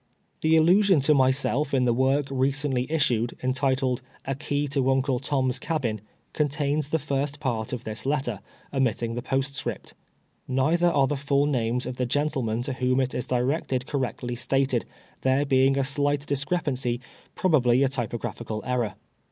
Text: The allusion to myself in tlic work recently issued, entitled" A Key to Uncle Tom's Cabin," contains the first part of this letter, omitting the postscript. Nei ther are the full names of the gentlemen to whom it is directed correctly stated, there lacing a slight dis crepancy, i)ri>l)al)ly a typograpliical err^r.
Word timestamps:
The 0.41 0.55
allusion 0.57 0.99
to 1.01 1.13
myself 1.13 1.75
in 1.75 1.85
tlic 1.85 1.95
work 1.95 2.27
recently 2.31 2.91
issued, 2.91 3.37
entitled" 3.43 4.01
A 4.25 4.33
Key 4.33 4.67
to 4.69 4.89
Uncle 4.89 5.19
Tom's 5.19 5.59
Cabin," 5.59 6.01
contains 6.33 6.87
the 6.89 6.97
first 6.97 7.39
part 7.39 7.71
of 7.71 7.83
this 7.83 8.03
letter, 8.03 8.39
omitting 8.73 9.13
the 9.13 9.21
postscript. 9.21 9.93
Nei 10.47 10.75
ther 10.75 10.87
are 10.89 11.05
the 11.05 11.15
full 11.15 11.45
names 11.45 11.85
of 11.85 11.97
the 11.97 12.07
gentlemen 12.07 12.63
to 12.63 12.73
whom 12.73 12.99
it 12.99 13.13
is 13.13 13.27
directed 13.27 13.85
correctly 13.85 14.35
stated, 14.35 14.85
there 15.21 15.45
lacing 15.45 15.77
a 15.77 15.83
slight 15.83 16.25
dis 16.25 16.45
crepancy, 16.45 16.99
i)ri>l)al)ly 17.37 17.85
a 17.85 17.87
typograpliical 17.87 18.63
err^r. 18.63 18.95